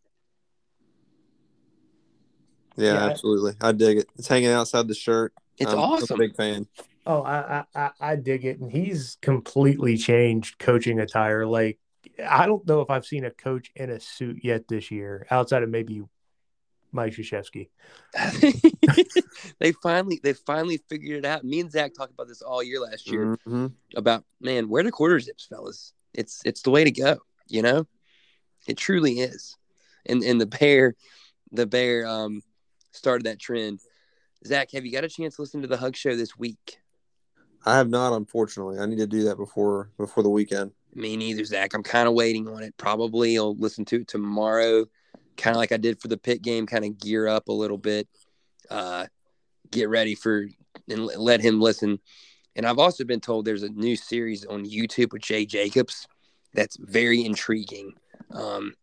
[2.76, 3.54] Yeah, yeah, absolutely.
[3.60, 4.08] I dig it.
[4.16, 5.32] It's hanging outside the shirt.
[5.58, 6.08] It's I'm, awesome.
[6.10, 6.66] I'm a big fan.
[7.06, 11.46] Oh, I, I I dig it, and he's completely changed coaching attire.
[11.46, 11.78] Like
[12.24, 15.62] I don't know if I've seen a coach in a suit yet this year, outside
[15.62, 16.02] of maybe
[16.92, 17.68] Mike Krzyzewski.
[19.60, 21.44] they finally they finally figured it out.
[21.44, 23.66] Me and Zach talked about this all year last year Mm-hmm.
[23.96, 25.92] about man, where the quarter zips, fellas.
[26.14, 27.18] It's it's the way to go.
[27.46, 27.86] You know,
[28.66, 29.56] it truly is.
[30.06, 30.94] And and the bear,
[31.52, 32.42] the bear um
[32.92, 33.80] started that trend.
[34.46, 36.78] Zach, have you got a chance to listen to the Hug Show this week?
[37.66, 38.78] I have not, unfortunately.
[38.78, 40.70] I need to do that before before the weekend.
[40.94, 41.74] Me neither, Zach.
[41.74, 42.76] I'm kind of waiting on it.
[42.76, 44.86] Probably I'll listen to it tomorrow,
[45.36, 46.66] kind of like I did for the Pitt game.
[46.66, 48.08] Kind of gear up a little bit,
[48.70, 49.06] uh,
[49.70, 50.46] get ready for
[50.88, 51.98] and let him listen.
[52.54, 56.06] And I've also been told there's a new series on YouTube with Jay Jacobs
[56.54, 57.92] that's very intriguing
[58.30, 58.74] um,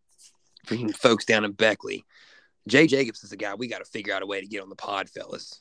[0.64, 2.04] for folks down in Beckley.
[2.68, 4.68] Jay Jacobs is a guy we got to figure out a way to get on
[4.68, 5.60] the pod, fellas.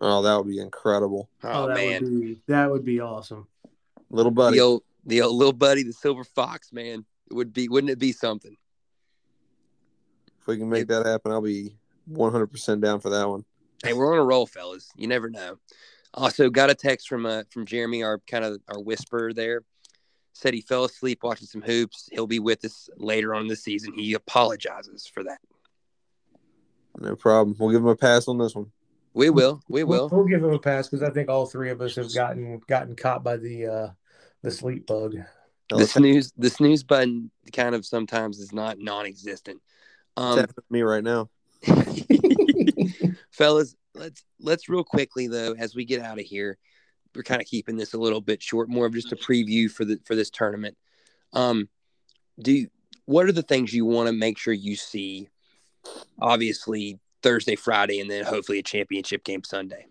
[0.00, 1.28] Oh, that would be incredible.
[1.42, 3.46] Oh, that man, would be that would be awesome.
[4.10, 4.56] Little buddy.
[4.56, 7.04] the old the old little buddy, the silver fox, man.
[7.30, 8.56] It would be, wouldn't it be something?
[10.40, 11.76] If we can make that happen, I'll be
[12.10, 13.44] 100% down for that one.
[13.84, 14.90] Hey, we're on a roll, fellas.
[14.96, 15.58] You never know.
[16.12, 19.62] Also, got a text from uh from Jeremy, our kind of our whisperer there.
[20.32, 22.08] Said he fell asleep watching some hoops.
[22.12, 23.92] He'll be with us later on in the season.
[23.94, 25.38] He apologizes for that.
[26.98, 27.56] No problem.
[27.58, 28.72] We'll give him a pass on this one.
[29.12, 29.60] We will.
[29.68, 32.14] We We'll, we'll give him a pass because I think all three of us have
[32.14, 33.88] gotten gotten caught by the uh
[34.42, 35.16] the sleep bug.
[35.68, 39.60] The snooze the snooze button kind of sometimes is not non-existent.
[40.16, 41.28] Um, happening me right now.
[43.30, 46.58] fellas let's let's real quickly though as we get out of here
[47.14, 49.84] we're kind of keeping this a little bit short more of just a preview for
[49.84, 50.76] the for this tournament
[51.32, 51.68] um
[52.40, 52.68] do you,
[53.04, 55.28] what are the things you want to make sure you see
[56.20, 59.86] obviously thursday friday and then hopefully a championship game sunday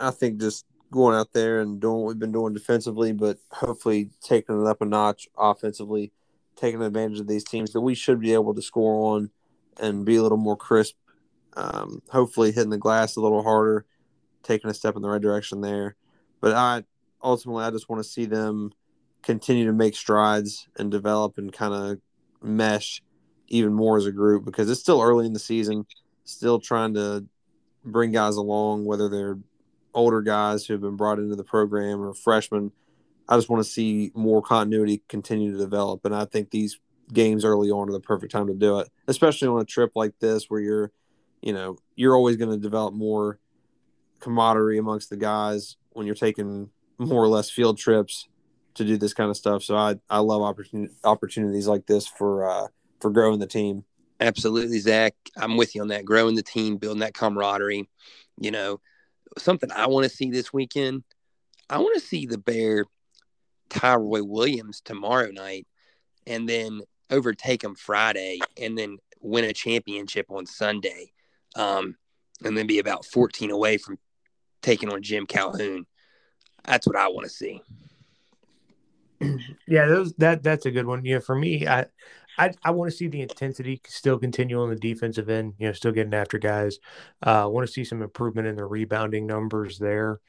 [0.00, 4.10] I think just going out there and doing what we've been doing defensively, but hopefully
[4.22, 6.10] taking it up a notch offensively,
[6.56, 9.30] taking advantage of these teams that we should be able to score on
[9.78, 10.94] and be a little more crisp.
[11.54, 13.84] Um, hopefully hitting the glass a little harder,
[14.42, 15.96] taking a step in the right direction there.
[16.40, 16.84] But I
[17.22, 18.72] ultimately I just want to see them
[19.22, 21.98] continue to make strides and develop and kind of
[22.42, 23.02] mesh
[23.50, 25.84] even more as a group because it's still early in the season,
[26.24, 27.26] still trying to
[27.84, 29.38] bring guys along, whether they're
[29.92, 32.70] older guys who have been brought into the program or freshmen.
[33.28, 36.04] I just want to see more continuity continue to develop.
[36.04, 36.78] And I think these
[37.12, 40.18] games early on are the perfect time to do it, especially on a trip like
[40.20, 40.92] this where you're,
[41.42, 43.38] you know, you're always going to develop more
[44.20, 48.28] camaraderie amongst the guys when you're taking more or less field trips
[48.74, 49.62] to do this kind of stuff.
[49.62, 52.66] So I, I love opportunity, opportunities like this for, uh,
[53.00, 53.84] for growing the team.
[54.20, 55.14] absolutely zach.
[55.36, 56.04] I'm with you on that.
[56.04, 57.88] Growing the team building that camaraderie.
[58.38, 58.80] You know
[59.38, 61.02] something i want to see this weekend
[61.68, 62.84] i want to see the bear
[63.68, 65.66] tie Roy williams tomorrow night
[66.26, 71.12] and then overtake him friday and then win a championship on sunday
[71.56, 71.96] um,
[72.44, 73.98] and then be about 14 away from
[74.62, 75.84] taking on jim calhoun.
[76.64, 77.62] That's what i want to see.
[79.68, 81.04] Yeah, those that that's a good one.
[81.04, 81.86] Yeah, for me, I
[82.40, 85.54] I, I want to see the intensity still continue on the defensive end.
[85.58, 86.78] You know, still getting after guys.
[87.24, 90.20] Uh, I want to see some improvement in the rebounding numbers there.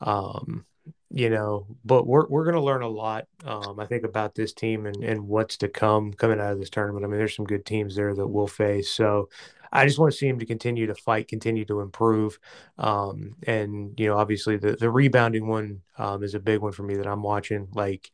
[0.00, 0.64] Um,
[1.10, 3.26] you know, but we're we're going to learn a lot.
[3.44, 6.70] Um, I think about this team and and what's to come coming out of this
[6.70, 7.04] tournament.
[7.04, 8.90] I mean, there's some good teams there that we'll face.
[8.90, 9.28] So.
[9.72, 12.38] I just want to see him to continue to fight, continue to improve,
[12.78, 16.84] um, and you know, obviously the the rebounding one um, is a big one for
[16.84, 17.68] me that I'm watching.
[17.74, 18.10] Like,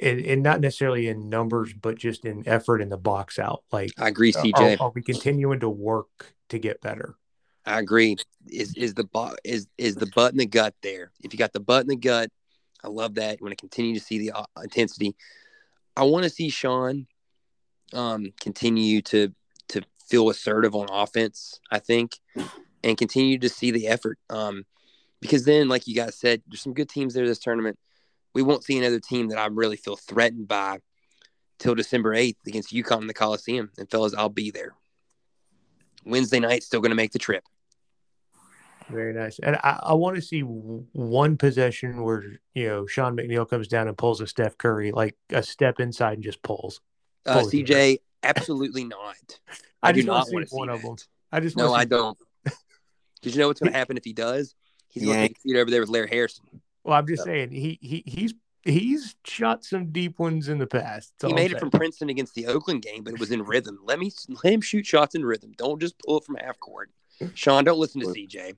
[0.00, 3.64] and, and not necessarily in numbers, but just in effort in the box out.
[3.72, 7.16] Like, i agree are, cj are we continuing to work to get better?
[7.66, 8.16] I agree.
[8.46, 11.10] Is is the bu- is is the butt in the gut there?
[11.22, 12.30] If you got the butt in the gut,
[12.82, 13.38] I love that.
[13.38, 15.14] You want to continue to see the uh, intensity.
[15.96, 17.06] I want to see Sean
[17.92, 19.34] um, continue to
[19.68, 21.60] to feel assertive on offense.
[21.70, 22.18] I think,
[22.82, 24.18] and continue to see the effort.
[24.30, 24.64] Um,
[25.20, 27.78] because then, like you guys said, there's some good teams there this tournament.
[28.34, 30.78] We won't see another team that I really feel threatened by
[31.58, 33.70] till December 8th against UConn in the Coliseum.
[33.78, 34.74] And fellas, I'll be there.
[36.04, 37.44] Wednesday night, still going to make the trip.
[38.88, 39.38] Very nice.
[39.38, 43.86] And I, I want to see one possession where, you know, Sean McNeil comes down
[43.86, 46.80] and pulls a Steph Curry, like a step inside and just pulls.
[47.26, 49.16] Uh, CJ, absolutely not.
[49.82, 50.96] I, I do not want wanna see see one of them.
[51.30, 52.16] I just No, I don't.
[53.20, 54.54] Because you know what's going to happen if he does?
[54.90, 55.30] He's going to Yank.
[55.30, 56.44] take a seat over there with Larry Harrison.
[56.88, 61.12] Well, I'm just saying he he he's he's shot some deep ones in the past.
[61.22, 61.70] He made I'm it from.
[61.70, 63.78] Princeton against the Oakland game, but it was in rhythm.
[63.84, 64.10] Let me
[64.42, 65.52] let him shoot shots in rhythm.
[65.58, 66.90] Don't just pull it from half court.
[67.34, 68.56] Sean, don't listen to CJ.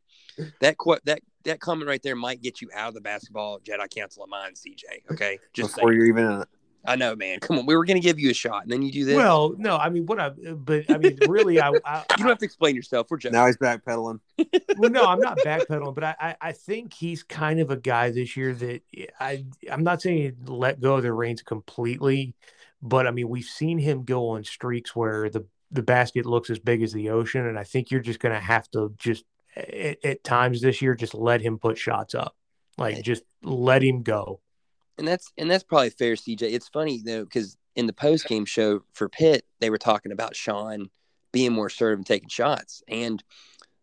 [0.60, 3.90] That qu- that that comment right there might get you out of the basketball Jedi
[3.90, 5.10] Council of Mine, CJ.
[5.10, 5.98] Okay, just before saying.
[5.98, 6.48] you're even in it.
[6.84, 7.40] I know, man.
[7.40, 9.16] Come on, we were going to give you a shot, and then you do this.
[9.16, 12.38] Well, no, I mean, what I, but I mean, really, I, I you don't have
[12.38, 13.08] to explain yourself.
[13.10, 13.34] We're joking.
[13.34, 14.20] Now he's backpedaling.
[14.78, 18.10] well, no, I'm not backpedaling, but I, I, I think he's kind of a guy
[18.10, 18.82] this year that
[19.20, 22.34] I, I'm not saying let go of the reins completely,
[22.80, 26.58] but I mean, we've seen him go on streaks where the the basket looks as
[26.58, 30.02] big as the ocean, and I think you're just going to have to just at,
[30.04, 32.34] at times this year just let him put shots up,
[32.78, 34.40] like just let him go
[34.98, 36.42] and that's and that's probably fair, CJ.
[36.42, 40.36] It's funny though because in the post game show for Pitt, they were talking about
[40.36, 40.90] Sean
[41.32, 43.22] being more assertive and taking shots, and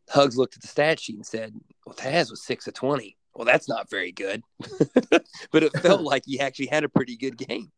[0.10, 1.54] Hugs looked at the stat sheet and said,
[1.86, 3.18] "Well, Taz was six of twenty.
[3.34, 4.44] Well, that's not very good,
[5.52, 7.72] but it felt like he actually had a pretty good game."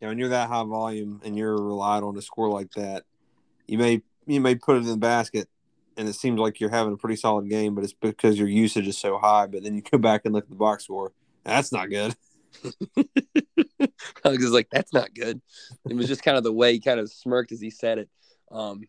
[0.00, 3.04] Yeah, when you're that high volume and you're relied on to score like that,
[3.66, 5.48] you may you may put it in the basket,
[5.96, 8.86] and it seems like you're having a pretty solid game, but it's because your usage
[8.86, 9.46] is so high.
[9.46, 11.12] But then you go back and look at the box score
[11.48, 12.14] that's not good.
[14.24, 15.40] Hugs is like, that's not good.
[15.88, 18.08] It was just kind of the way he kind of smirked as he said it.
[18.50, 18.82] Um,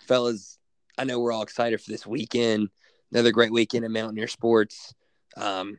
[0.00, 0.58] fellas,
[0.98, 2.68] I know we're all excited for this weekend.
[3.12, 4.94] Another great weekend in Mountaineer sports.
[5.36, 5.78] Um,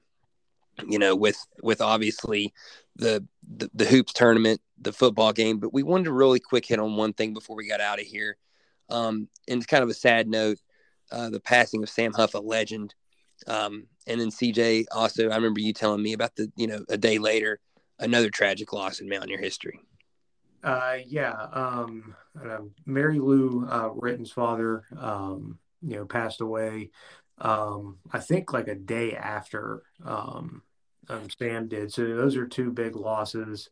[0.87, 2.53] you know, with with obviously
[2.95, 6.79] the, the the hoops tournament, the football game, but we wanted to really quick hit
[6.79, 8.37] on one thing before we got out of here.
[8.89, 10.59] Um, and it's kind of a sad note,
[11.11, 12.93] uh, the passing of Sam Huff, a legend.
[13.45, 16.97] Um, and then CJ also, I remember you telling me about the, you know, a
[16.97, 17.59] day later,
[17.99, 19.79] another tragic loss in Mountaineer history.
[20.63, 21.33] Uh, yeah.
[21.53, 26.89] Um, uh, Mary Lou uh, Retton's father, um, you know, passed away.
[27.39, 30.63] Um, I think like a day after um,
[31.09, 31.93] um, Sam did.
[31.93, 33.69] So those are two big losses,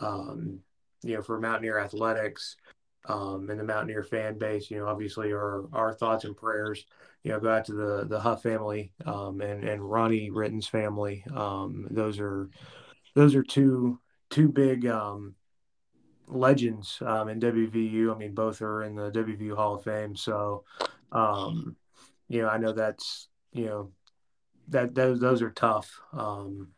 [0.00, 0.60] um,
[1.02, 2.56] you know, for Mountaineer athletics
[3.06, 4.70] um, and the Mountaineer fan base.
[4.70, 6.84] You know, obviously our our thoughts and prayers
[7.22, 11.24] you know, go out to the the Huff family um, and and Ronnie Retton's family.
[11.34, 12.48] Um, those are
[13.14, 13.98] those are two
[14.30, 15.34] two big um,
[16.26, 18.14] legends um, in WVU.
[18.14, 20.16] I mean, both are in the WVU Hall of Fame.
[20.16, 20.64] So,
[21.12, 21.76] um,
[22.28, 23.90] you know, I know that's you know
[24.68, 26.68] that those those are tough um,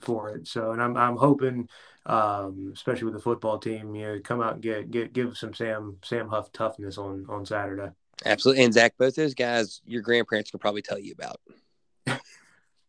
[0.00, 0.46] for it.
[0.46, 1.68] So, and I'm I'm hoping,
[2.04, 5.54] um, especially with the football team, you know, come out and get get give some
[5.54, 7.92] Sam Sam Huff toughness on on Saturday.
[8.24, 8.64] Absolutely.
[8.64, 11.40] And Zach, both those guys, your grandparents can probably tell you about.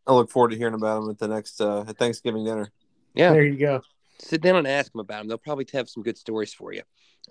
[0.08, 2.72] I look forward to hearing about them at the next uh, Thanksgiving dinner.
[3.13, 3.82] Yeah, there you go.
[4.20, 5.28] Sit down and ask them about them.
[5.28, 6.82] They'll probably have some good stories for you.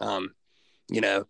[0.00, 0.34] Um,
[0.88, 1.26] you know,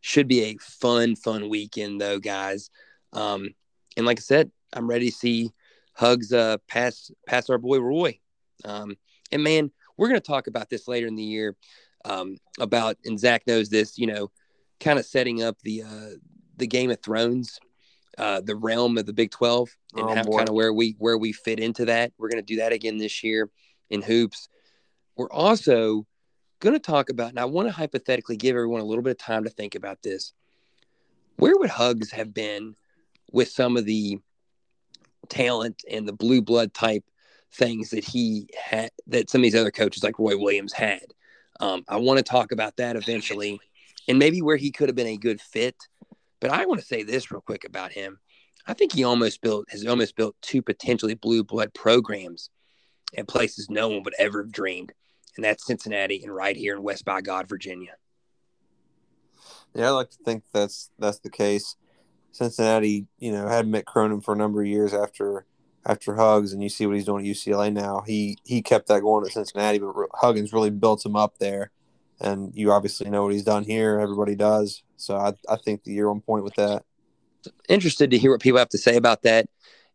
[0.00, 2.70] should be a fun, fun weekend though, guys.
[3.12, 3.54] Um,
[3.96, 5.50] and like I said, I'm ready to see
[5.94, 8.18] Hugs uh, pass pass our boy Roy.
[8.64, 8.96] Um,
[9.30, 11.56] and man, we're going to talk about this later in the year
[12.04, 13.98] um, about, and Zach knows this.
[13.98, 14.30] You know,
[14.82, 16.10] kind of setting up the uh,
[16.56, 17.58] the Game of Thrones,
[18.18, 21.32] uh, the realm of the Big Twelve, and oh, kind of where we where we
[21.32, 22.12] fit into that.
[22.18, 23.48] We're going to do that again this year
[23.90, 24.48] in hoops.
[25.16, 26.06] We're also
[26.60, 29.18] going to talk about, and I want to hypothetically give everyone a little bit of
[29.18, 30.32] time to think about this.
[31.36, 32.76] Where would Hugs have been
[33.32, 34.18] with some of the
[35.28, 37.04] talent and the blue blood type
[37.52, 41.04] things that he had, that some of these other coaches like Roy Williams had?
[41.60, 43.60] Um, I want to talk about that eventually
[44.08, 45.76] and maybe where he could have been a good fit.
[46.40, 48.18] But I want to say this real quick about him.
[48.66, 52.50] I think he almost built has almost built two potentially blue blood programs
[53.16, 54.92] at places no one would ever have dreamed,
[55.36, 57.96] and that's Cincinnati and right here in West by God, Virginia.
[59.74, 61.76] Yeah, I like to think that's that's the case.
[62.30, 65.44] Cincinnati, you know, had Mick Cronin for a number of years after
[65.84, 68.02] after Hugs, and you see what he's doing at UCLA now.
[68.06, 71.72] He he kept that going at Cincinnati, but Huggins really built him up there
[72.20, 73.98] and you obviously know what he's done here.
[73.98, 74.82] Everybody does.
[74.96, 76.84] So I, I think you're on point with that.
[77.68, 79.46] Interested to hear what people have to say about that.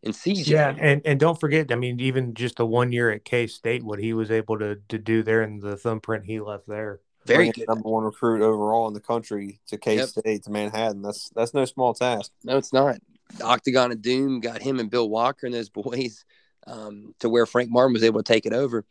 [0.02, 0.46] And CJ.
[0.46, 3.82] Yeah, and, and don't forget, I mean, even just the one year at K State,
[3.82, 7.00] what he was able to, to do there and the thumbprint he left there.
[7.26, 7.68] Very good.
[7.68, 10.42] Number one recruit overall in the country to K State yep.
[10.42, 11.02] to Manhattan.
[11.02, 12.32] That's that's no small task.
[12.44, 12.98] No, it's not.
[13.36, 16.24] The Octagon of Doom got him and Bill Walker and those boys
[16.66, 18.84] um, to where Frank Martin was able to take it over.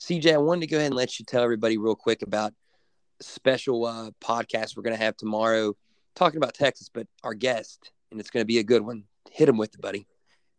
[0.00, 2.52] CJ, I wanted to go ahead and let you tell everybody real quick about
[3.20, 5.74] special uh, podcast we're going to have tomorrow
[6.14, 9.04] talking about Texas, but our guest, and it's going to be a good one.
[9.30, 10.06] Hit him with it, buddy.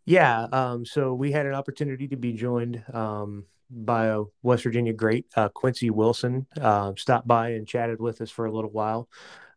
[0.05, 0.47] Yeah.
[0.51, 5.25] Um, so we had an opportunity to be joined um, by a West Virginia great,
[5.35, 9.07] uh, Quincy Wilson, uh, stopped by and chatted with us for a little while.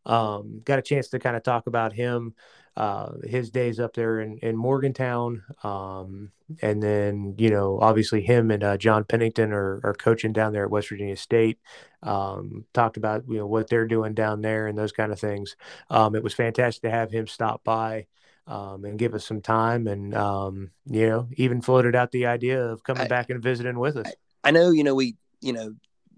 [0.05, 2.35] Um, got a chance to kind of talk about him,
[2.77, 5.43] uh, his days up there in, in Morgantown.
[5.65, 10.53] Um, and then, you know, obviously him and uh, John Pennington are, are coaching down
[10.53, 11.59] there at West Virginia State.
[12.03, 15.57] Um, talked about, you know, what they're doing down there and those kind of things.
[15.89, 18.07] Um, it was fantastic to have him stop by.
[18.49, 22.65] Um, and give us some time, and um, you know, even floated out the idea
[22.65, 24.07] of coming I, back and visiting with us.
[24.45, 25.75] I know, you know, we, you know,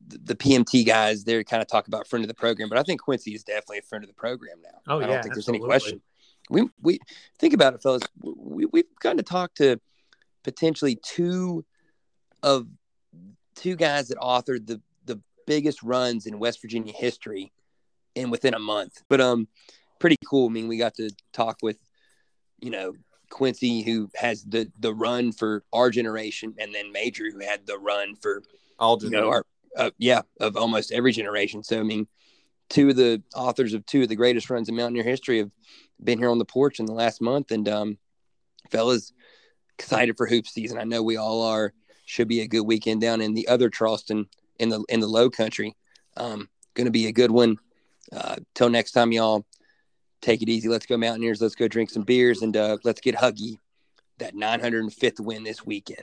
[0.08, 2.82] the, the PMT guys, they're kind of talk about friend of the program, but I
[2.82, 4.78] think Quincy is definitely a friend of the program now.
[4.86, 5.36] Oh, I don't yeah, think absolutely.
[5.36, 6.00] there's any question.
[6.50, 6.98] We, we
[7.38, 8.02] think about it, fellas.
[8.20, 9.80] We, we've gotten to talk to
[10.44, 11.64] potentially two
[12.42, 12.66] of
[13.54, 17.52] two guys that authored the, the biggest runs in West Virginia history
[18.14, 19.02] in within a month.
[19.08, 19.48] But um,
[19.98, 20.48] pretty cool.
[20.48, 21.78] I mean, we got to talk with,
[22.60, 22.94] you know,
[23.30, 27.78] Quincy who has the the run for our generation, and then Major who had the
[27.78, 28.42] run for
[28.78, 29.44] All you know our
[29.76, 31.62] uh, yeah of almost every generation.
[31.62, 32.06] So I mean,
[32.68, 35.50] two of the authors of two of the greatest runs in Mountaineer history have
[36.02, 37.98] been here on the porch in the last month, and um,
[38.70, 39.12] fellas,
[39.78, 40.78] excited for hoop season.
[40.78, 41.72] I know we all are.
[42.04, 45.28] Should be a good weekend down in the other Charleston in the in the Low
[45.28, 45.76] Country.
[46.16, 47.58] Um, going to be a good one.
[48.10, 49.44] Uh, till next time, y'all.
[50.20, 50.68] Take it easy.
[50.68, 51.40] Let's go Mountaineers.
[51.40, 53.58] Let's go drink some beers and uh, let's get Huggy
[54.18, 56.02] that 905th win this weekend.